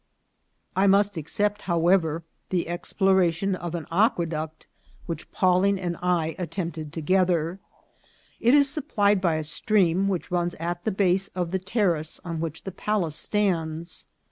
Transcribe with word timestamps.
I 0.75 0.87
must 0.87 1.15
except, 1.15 1.61
however, 1.69 2.23
the 2.49 2.67
exploration 2.67 3.53
of 3.55 3.75
an 3.75 3.85
aque 3.91 4.29
duct 4.29 4.65
which 5.05 5.31
Pawling 5.31 5.79
and 5.79 5.95
I 6.01 6.35
attempted 6.39 6.91
together. 6.91 7.59
It 8.39 8.55
is 8.55 8.67
supplied 8.67 9.21
by 9.21 9.35
a 9.35 9.43
stream 9.43 10.07
which 10.07 10.31
runs 10.31 10.55
at 10.55 10.85
the 10.85 10.91
base 10.91 11.27
of 11.35 11.51
the 11.51 11.59
ter 11.59 11.93
race 11.93 12.19
on 12.25 12.39
which 12.39 12.63
the 12.63 12.71
palace 12.71 13.15
stands. 13.15 14.07